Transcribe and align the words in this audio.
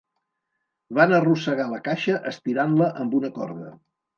Van 0.99 1.13
arrossegar 1.17 1.67
la 1.73 1.81
caixa 1.89 2.17
estirant-la 2.33 2.91
amb 3.05 3.17
una 3.21 3.33
corda. 3.39 3.71